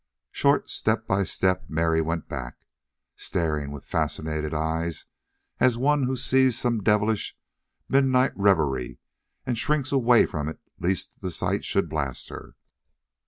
Short 0.31 0.67
step 0.67 1.05
by 1.05 1.23
step 1.23 1.65
Mary 1.69 2.01
went 2.01 2.27
back, 2.27 2.65
staring 3.15 3.69
with 3.71 3.85
fascinated 3.85 4.51
eyes 4.51 5.05
as 5.59 5.77
one 5.77 6.05
who 6.05 6.15
sees 6.17 6.57
some 6.57 6.81
devilish, 6.81 7.37
midnight 7.87 8.31
revelry, 8.35 8.97
and 9.45 9.59
shrinks 9.59 9.91
away 9.91 10.25
from 10.25 10.49
it 10.49 10.59
lest 10.79 11.21
the 11.21 11.29
sight 11.29 11.63
should 11.63 11.87
blast 11.87 12.29
her. 12.29 12.55